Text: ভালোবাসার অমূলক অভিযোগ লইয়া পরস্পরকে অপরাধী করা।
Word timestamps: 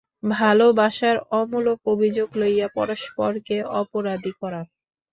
ভালোবাসার 0.33 1.17
অমূলক 1.39 1.79
অভিযোগ 1.85 2.29
লইয়া 2.41 2.67
পরস্পরকে 2.77 3.57
অপরাধী 3.81 4.31
করা। 4.41 4.61